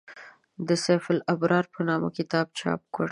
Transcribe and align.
د 0.67 0.69
«سیف 0.83 1.03
الابرار» 1.13 1.65
په 1.73 1.79
نامه 1.89 2.09
کتاب 2.17 2.47
چاپ 2.59 2.81
کړ. 2.95 3.07